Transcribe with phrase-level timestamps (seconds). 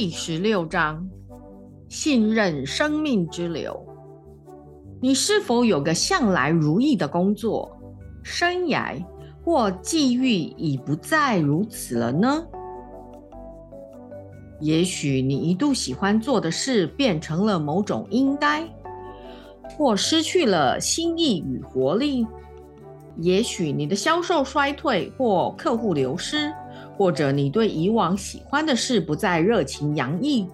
[0.00, 1.10] 第十六章：
[1.88, 3.84] 信任生命之流。
[5.02, 7.76] 你是否有个向来如意的工作、
[8.22, 9.04] 生涯
[9.42, 12.46] 或际遇已不再如此了呢？
[14.60, 18.62] 也许你一度喜欢做的事变成了某种应该，
[19.76, 22.24] 或失去了心意与活力。
[23.16, 26.52] 也许你的销售衰退，或客户流失。
[26.98, 30.44] 或者你对以往喜欢的事不再热情洋溢，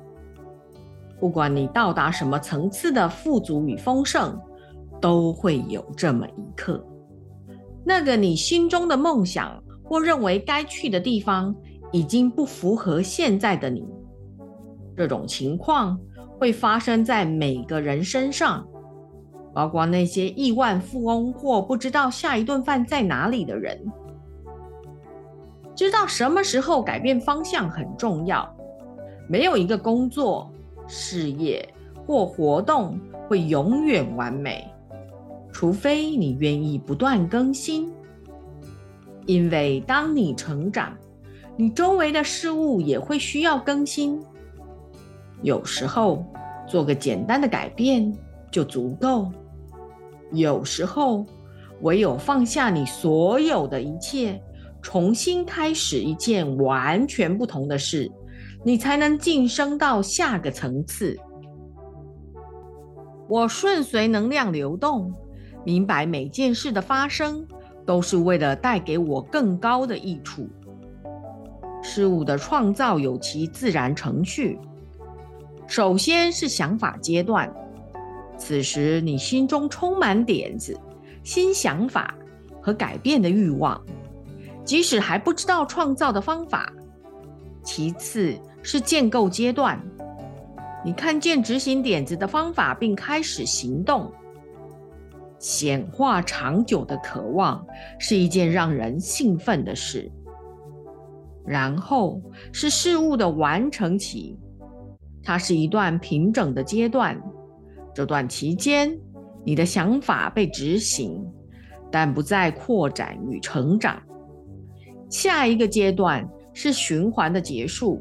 [1.19, 4.39] 不管你到达什么层次的富足与丰盛，
[5.01, 6.87] 都会有这么一刻，
[7.83, 11.57] 那个你心中的梦想或认为该去的地方，
[11.93, 13.83] 已经不符合现在的你。
[14.95, 15.99] 这种情况
[16.39, 18.69] 会发生在每个人身上，
[19.55, 23.83] 包括那些亿万富翁或不知道下一顿饭在哪里的人。
[25.75, 28.49] 知道什么时候改变方向很重要。
[29.29, 30.51] 没有一个工作、
[30.87, 31.67] 事业
[32.07, 34.71] 或活动会永远完美，
[35.53, 37.91] 除非你愿意不断更新。
[39.27, 40.95] 因为当你成长，
[41.57, 44.23] 你周围的事物也会需要更新。
[45.41, 46.25] 有时候
[46.67, 48.13] 做个简单的改变
[48.51, 49.33] 就足够，
[50.31, 51.25] 有时候
[51.81, 54.41] 唯有放下你所有的一切。
[54.85, 58.13] 重新开始一件完全不同的事，
[58.63, 61.19] 你才能晋升到下个层次。
[63.27, 65.11] 我顺随能量流动，
[65.65, 67.47] 明白每件事的发生
[67.87, 70.47] 都是为了带给我更高的益处。
[71.83, 74.59] 事物的创造有其自然程序，
[75.67, 77.51] 首先是想法阶段，
[78.37, 80.79] 此时你心中充满点子、
[81.23, 82.15] 新想法
[82.61, 83.83] 和改变的欲望。
[84.65, 86.73] 即使还不知道创造的方法，
[87.63, 89.81] 其次是建构阶段。
[90.85, 94.13] 你看见执行点子的方法，并开始行动，
[95.39, 97.67] 显化长久的渴望
[97.99, 100.11] 是一件让人兴奋的事。
[101.47, 104.39] 然后是事物的完成期，
[105.23, 107.21] 它是一段平整的阶段。
[107.95, 108.99] 这段期间，
[109.45, 111.23] 你的想法被执行，
[111.91, 114.03] 但不再扩展与成长。
[115.15, 118.01] 下一个阶段是循环的结束，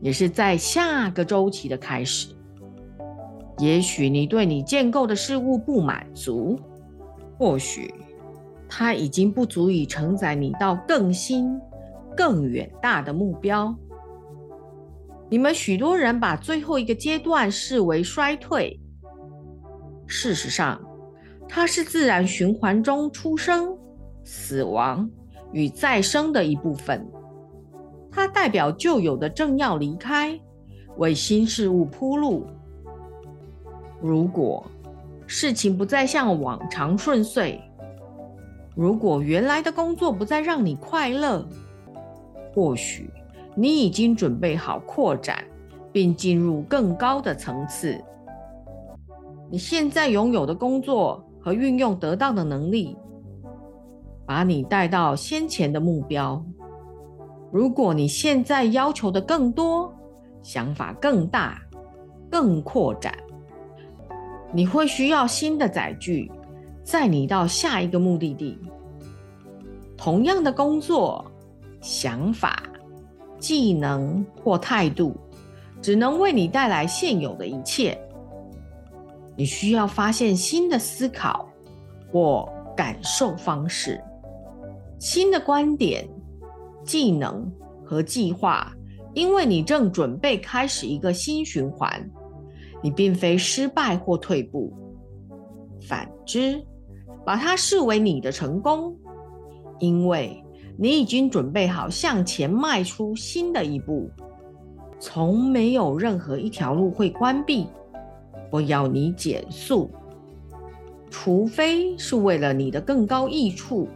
[0.00, 2.28] 也是在下个周期的开始。
[3.58, 6.58] 也许你对你建构的事物不满足，
[7.36, 7.92] 或许
[8.70, 11.60] 它已经不足以承载你到更新、
[12.16, 13.76] 更远大的目标。
[15.28, 18.80] 你们许多人把最后一个阶段视为衰退，
[20.06, 20.80] 事实上，
[21.46, 23.76] 它是自然循环中出生、
[24.24, 25.10] 死亡。
[25.52, 27.06] 与再生的一部分，
[28.10, 30.38] 它代表旧有的正要离开，
[30.96, 32.46] 为新事物铺路。
[34.00, 34.64] 如果
[35.26, 37.60] 事情不再像往常顺遂，
[38.74, 41.46] 如果原来的工作不再让你快乐，
[42.54, 43.10] 或许
[43.54, 45.42] 你已经准备好扩展，
[45.92, 47.98] 并进入更高的层次。
[49.50, 52.96] 你现在拥有的工作和运用得到的能力。
[54.26, 56.44] 把你带到先前的目标。
[57.52, 59.94] 如果你现在要求的更多，
[60.42, 61.62] 想法更大、
[62.28, 63.16] 更扩展，
[64.52, 66.30] 你会需要新的载具
[66.82, 68.58] 载你到下一个目的地。
[69.96, 71.24] 同样的工作、
[71.80, 72.62] 想法、
[73.38, 75.16] 技能或态度，
[75.80, 77.98] 只能为你带来现有的一切。
[79.36, 81.48] 你需要发现新的思考
[82.12, 84.02] 或感受方式。
[84.98, 86.08] 新的观点、
[86.84, 87.50] 技能
[87.84, 88.72] 和计划，
[89.14, 92.10] 因为你正准备开始一个新循环，
[92.82, 94.72] 你并非失败或退步。
[95.86, 96.64] 反之，
[97.24, 98.96] 把它视为你的成功，
[99.78, 100.42] 因为
[100.78, 104.10] 你已经准备好向前迈出新的一步。
[104.98, 107.66] 从没有任何一条路会关闭
[108.50, 109.90] 我要你减速，
[111.10, 113.86] 除非是为了你的更高益处。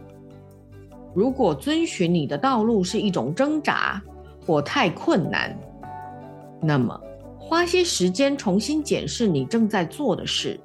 [1.13, 4.01] 如果遵循你的道路是一种挣扎
[4.45, 5.57] 或太困难，
[6.61, 6.99] 那么
[7.37, 10.59] 花些时间重新检视你正在做的事，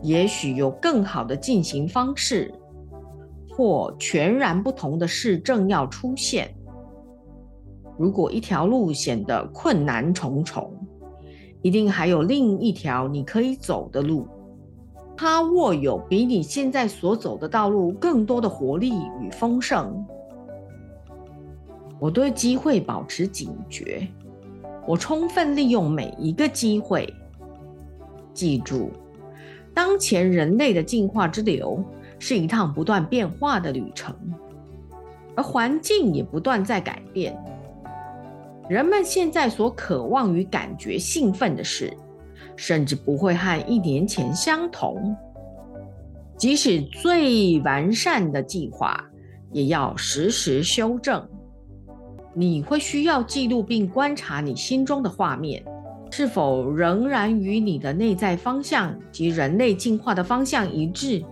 [0.00, 2.54] 也许有更好的进行方式，
[3.50, 6.54] 或全然不同的事正要出现。
[7.98, 10.72] 如果一条路显得困难重重，
[11.62, 14.26] 一定还有另一条你可以走的路。
[15.22, 20.02] 他握有比你现在所走的道路更多的活力与丰盛。
[21.98, 24.08] 我对机会保持警觉，
[24.86, 27.12] 我充分利用每一个机会。
[28.32, 28.88] 记住，
[29.74, 31.84] 当前人类的进化之流
[32.18, 34.16] 是一趟不断变化的旅程，
[35.36, 37.38] 而环境也不断在改变。
[38.70, 41.94] 人们现在所渴望与感觉兴奋的事，
[42.62, 45.16] 甚至不会和一年前相同。
[46.36, 49.02] 即使最完善的计划，
[49.50, 51.26] 也要时时修正。
[52.34, 55.64] 你会需要记录并观察你心中的画面，
[56.10, 61.24] 是否仍然与你的内在方向及人类进化的方向一致。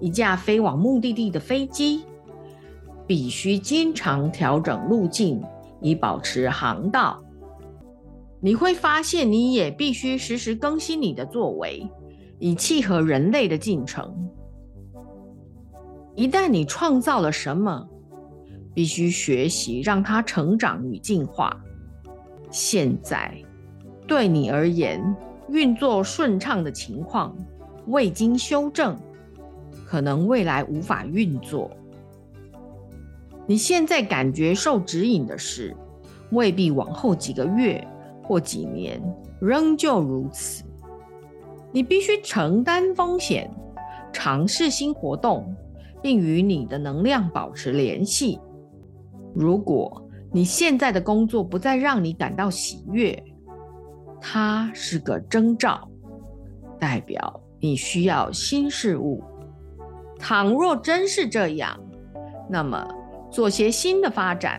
[0.00, 2.02] 一架飞往目的地的飞机，
[3.06, 5.42] 必须经常调整路径。
[5.84, 7.21] 以保持航道，
[8.44, 11.88] 你会发现你也必须时时更新你的作为，
[12.40, 14.28] 以契合人类的进程。
[16.16, 17.88] 一旦你创造了什么，
[18.74, 21.56] 必须学习让它成长与进化。
[22.50, 23.32] 现在
[24.08, 25.00] 对你而言，
[25.48, 27.36] 运作顺畅的情况
[27.86, 28.98] 未经修正，
[29.86, 31.70] 可能未来无法运作。
[33.46, 35.76] 你现在感觉受指引的事，
[36.32, 37.86] 未必往后几个月
[38.32, 38.98] 过几年
[39.42, 40.64] 仍旧如此。
[41.70, 43.50] 你必须承担风险，
[44.10, 45.54] 尝试新活动，
[46.00, 48.40] 并与你的能量保持联系。
[49.34, 50.02] 如果
[50.32, 53.22] 你现在的工作不再让你感到喜悦，
[54.18, 55.86] 它是个征兆，
[56.78, 59.22] 代表你需要新事物。
[60.18, 61.78] 倘若真是这样，
[62.48, 62.82] 那么。
[63.30, 64.58] 做些新的发展，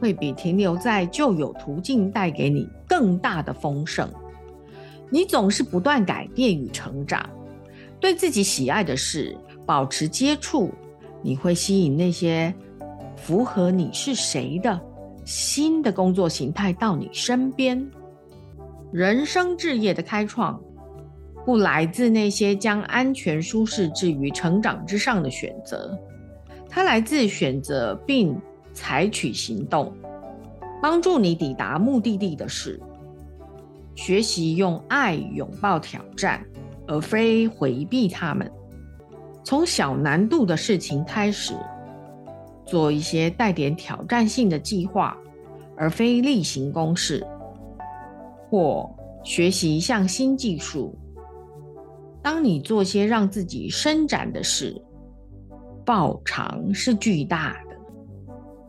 [0.00, 4.10] 会比停留在旧有途径带给你更大的丰盛。
[5.10, 7.28] 你总是不断改变与成长，
[8.00, 10.70] 对自己喜爱的事保持接触，
[11.22, 12.52] 你会吸引那些
[13.16, 14.80] 符合你是谁的
[15.24, 17.86] 新的工作形态到你身边。
[18.92, 20.58] 人生置业的开创，
[21.44, 25.98] 不来自那些将安全舒适置于成长之上的选择。
[26.68, 28.38] 它来自选择并
[28.74, 29.92] 采取行动，
[30.80, 32.80] 帮助你抵达目的地的事。
[33.94, 36.44] 学习用爱拥抱挑战，
[36.86, 38.50] 而非回避他们。
[39.44, 41.54] 从小难度的事情开始，
[42.66, 45.16] 做一些带点挑战性的计划，
[45.76, 47.26] 而非例行公事。
[48.50, 48.88] 或
[49.24, 50.96] 学习一项新技术。
[52.22, 54.80] 当你做些让自己伸展的事。
[55.84, 57.56] 报偿是巨大，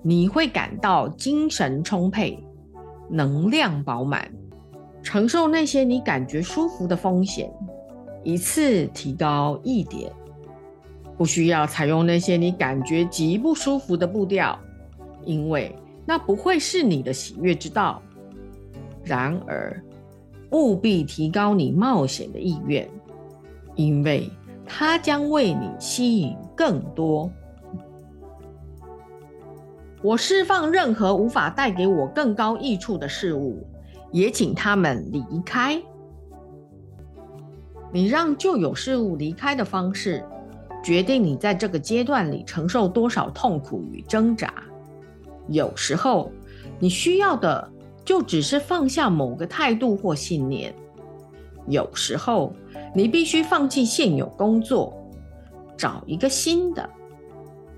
[0.01, 2.42] 你会感到精神充沛、
[3.10, 4.31] 能量饱满，
[5.04, 7.51] 承受那些你感觉舒服的风险，
[8.24, 10.12] 一次提高一点。
[11.18, 14.57] 不需要采用那些你感觉极不舒服的步调，
[15.25, 15.75] 因为
[16.06, 18.01] 那不会是你的喜悦之道。
[19.04, 19.84] 然而，
[20.51, 22.90] 务必提高你冒险的意愿，
[23.75, 24.30] 因为。
[24.72, 27.28] 它将为你吸引更多。
[30.01, 33.68] 我释放任何无法带给我更高益处的事物，
[34.12, 35.82] 也请他们离开。
[37.91, 40.24] 你让旧有事物离开的方式，
[40.82, 44.53] 决定你在这个阶段里承受多少痛苦与挣扎。
[45.48, 46.32] 有时候，
[46.79, 47.70] 你需要的
[48.06, 50.72] 就只是放下某个态度或信念；
[51.68, 52.53] 有时候，
[52.96, 54.94] 你必须放弃现有工作，
[55.75, 56.89] 找一个新的。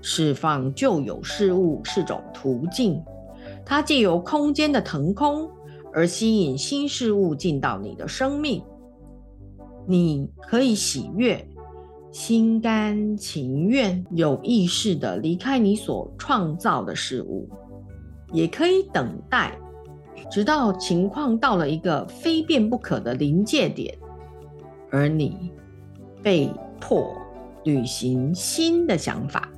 [0.02, 3.02] 释放旧有事物是种途径，
[3.64, 5.48] 它借由空间的腾空
[5.92, 8.62] 而吸引新事物进到你的生命。
[9.86, 11.48] 你可以喜悦、
[12.10, 17.48] 心甘情愿、有意识的离开你所创造的事物，
[18.32, 19.56] 也可以等待，
[20.30, 23.96] 直到情况到了一个非变不可的临界点。
[24.90, 25.52] 而你
[26.22, 27.12] 被迫
[27.64, 29.48] 履行新的想法。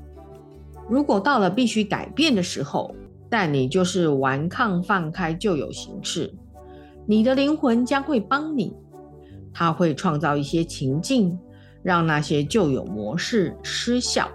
[0.88, 2.94] 如果到了必须改变的时候，
[3.28, 6.32] 但你就是顽抗放开旧有形式，
[7.06, 8.74] 你的灵魂将会帮你，
[9.52, 11.38] 它会创造一些情境，
[11.82, 14.30] 让那些旧有模式失效。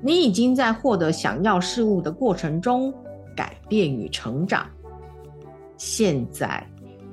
[0.00, 2.92] 你已经在获得想要事物的过程中
[3.36, 4.66] 改变与成长。
[5.76, 6.66] 现在，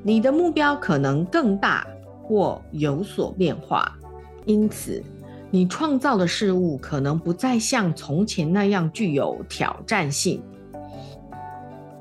[0.03, 1.85] 你的目标可能更大。
[2.21, 3.97] 或有所变化，
[4.45, 5.03] 因此
[5.51, 10.41] 你创造的事物可能不再像从前那样具有挑战性。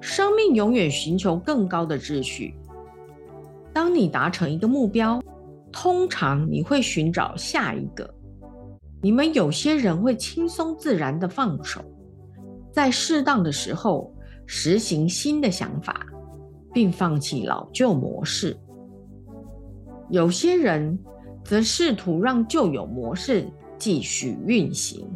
[0.00, 2.54] 生命永远寻求更高的秩序。
[3.72, 5.22] 当你达成一个目标，
[5.72, 8.14] 通常你会寻找下一个。
[9.00, 11.80] 你们有些人会轻松自然地放手，
[12.72, 14.12] 在适当的时候
[14.44, 16.06] 实行新的想法，
[16.72, 18.56] 并放弃老旧模式。
[20.10, 20.98] 有些人
[21.48, 25.10] 则试图让旧有模式继续运行，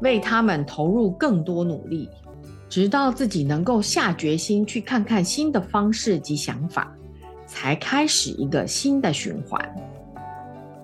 [0.00, 2.08] 为他们投入更多努力，
[2.68, 6.94] 直到自己能够下决心去看看新的方式及想法，
[7.44, 9.60] 才开始一个新的循环。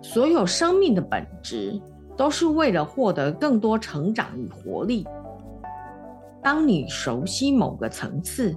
[0.02, 1.80] 所有生命的本质
[2.16, 5.06] 都是为了获得更多成长与活力。
[6.42, 8.52] 当你熟悉某个层次，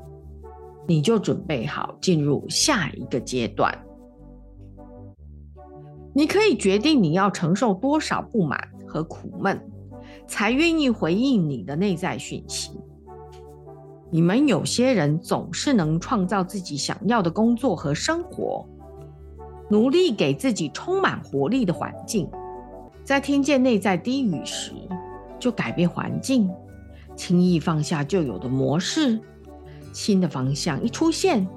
[0.88, 3.72] 你就准备好进入下一个阶段。
[6.18, 9.62] 你可以决定你要承受多少不满和苦闷，
[10.26, 12.72] 才愿意回应你的内在讯息。
[14.10, 18.68] 你们有些人总是能创造自己想要的工作和生活，
[19.70, 22.28] 努力给自己充满活力的环境。
[23.04, 24.72] 在听见内在低语时，
[25.38, 26.50] 就改变环境，
[27.16, 29.20] 轻易放下旧有的模式。
[29.94, 31.48] 新的方向一出现，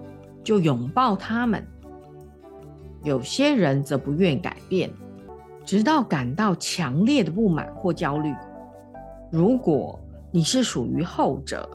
[0.44, 1.66] 就拥抱他们。
[3.02, 4.90] 有些人则不愿改变，
[5.64, 8.34] 直到感到强烈的不满或焦虑。
[9.30, 9.98] 如果
[10.30, 11.68] 你是属于后者，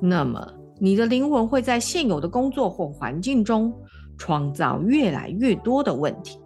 [0.00, 3.72] 那么你的灵魂会在现有的工作或环境中
[4.18, 6.38] 创造越来越多的问题、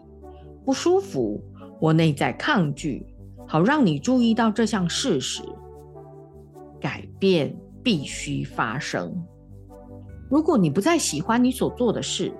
[0.64, 1.42] 不舒服
[1.78, 3.06] 或内在抗拒，
[3.46, 5.42] 好让你注意到这项事实：
[6.78, 9.12] 改变必须发生。
[10.28, 12.32] 如果你不再喜欢你所做的事，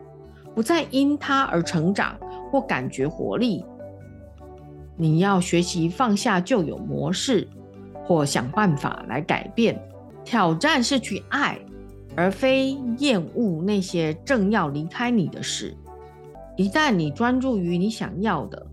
[0.54, 2.18] 不再因它而成长
[2.50, 3.64] 或感觉活力。
[4.96, 7.48] 你要学习放下旧有模式，
[8.04, 9.80] 或想办法来改变。
[10.24, 11.58] 挑战是去爱，
[12.14, 15.74] 而非厌恶那些正要离开你的事。
[16.56, 18.66] 一旦你专注于你想要的、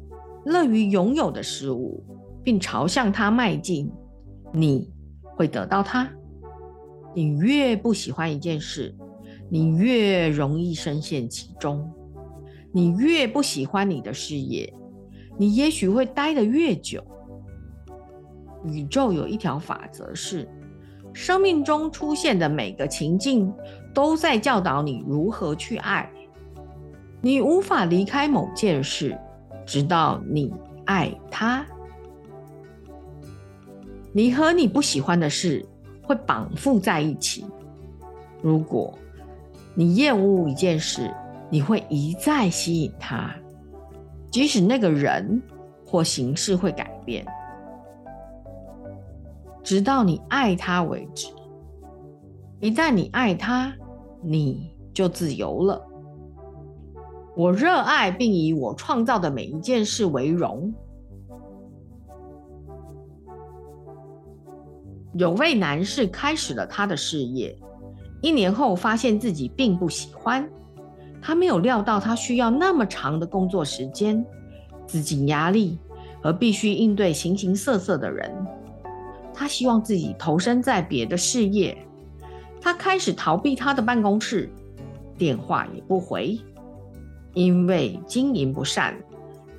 [0.43, 2.03] 乐于拥有的事物，
[2.43, 3.89] 并朝向它迈进，
[4.51, 4.91] 你
[5.37, 6.09] 会得到它。
[7.15, 8.93] 你越不喜欢一件事，
[9.49, 11.91] 你越容易深陷其中，
[12.71, 14.73] 你越不喜欢你的事业，
[15.37, 17.03] 你也许会待得越久。
[18.65, 20.49] 宇宙有一条法则是：
[21.13, 23.53] 生命中出现的每个情境
[23.93, 26.11] 都在教导你如何去爱。
[27.21, 29.17] 你无法离开某件事，
[29.65, 30.53] 直到你
[30.85, 31.65] 爱它。
[34.11, 35.65] 你和你不喜欢的事
[36.03, 37.45] 会绑缚在一起。
[38.41, 38.97] 如果
[39.79, 41.13] 你厌恶一件事，
[41.51, 43.31] 你会一再吸引它，
[44.31, 45.39] 即使那个人
[45.85, 47.23] 或形式会改变，
[49.61, 51.27] 直到你爱他为止。
[52.59, 53.71] 一旦你爱他，
[54.23, 55.79] 你就自由了。
[57.35, 60.73] 我热爱并以我创造的每一件事为荣。
[65.13, 67.55] 有位男士开始了他的事业。
[68.21, 70.49] 一年后，发现自己并不喜欢。
[71.21, 74.25] 他没有料到，他需要那么长的工作时间、
[74.85, 75.77] 资金压力
[76.21, 78.31] 和必须应对形形色色的人。
[79.33, 81.77] 他希望自己投身在别的事业。
[82.59, 84.49] 他开始逃避他的办公室，
[85.17, 86.39] 电话也不回，
[87.33, 88.97] 因为经营不善，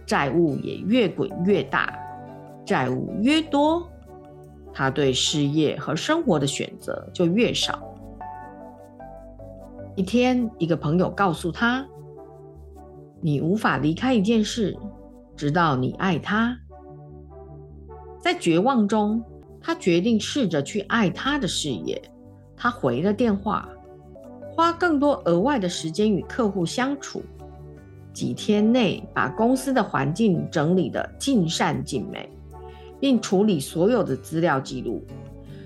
[0.04, 1.96] 债务也越滚越大。
[2.66, 3.88] 债务越多，
[4.72, 7.94] 他对事业和生活的选择就越少。
[9.98, 11.84] 一天，一个朋友告诉他
[13.20, 14.78] ：“你无法离开一件事，
[15.34, 16.56] 直到你爱他。”
[18.22, 19.20] 在绝望中，
[19.60, 22.00] 他决定试着去爱他的事业。
[22.56, 23.68] 他回了电话，
[24.52, 27.20] 花更多额外的时间与客户相处。
[28.12, 32.30] 几天内，把公司的环境整理得尽善尽美，
[33.00, 35.02] 并处理所有的资料记录，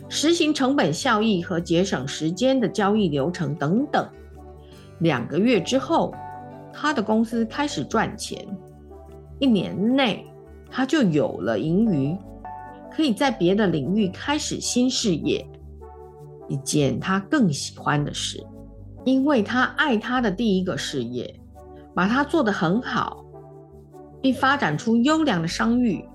[0.09, 4.09] 实行成本效益和节省时间的交易流程等等。
[5.03, 6.15] 两个月之后，
[6.73, 8.47] 他的公司开始赚钱。
[9.41, 10.25] 一年内，
[10.71, 12.17] 他就有了盈余，
[12.89, 15.45] 可以在别的领域开始新事业，
[16.49, 18.41] 一件他更喜欢的事。
[19.05, 21.35] 因为他爱他的第一个事业，
[21.93, 23.25] 把它做得很好，
[24.21, 26.09] 并发展出优良的商誉，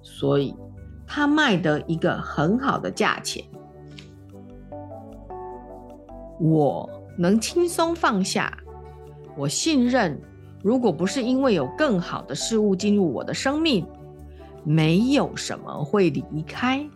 [0.00, 0.56] 所以
[1.06, 3.44] 他卖得一个很好的价钱。
[6.40, 6.88] 我。
[7.16, 8.56] 能轻松放下，
[9.36, 10.20] 我信任。
[10.62, 13.84] 如果不是因为有更好的事物进入我的生命，
[14.64, 16.88] 没有什么会离开。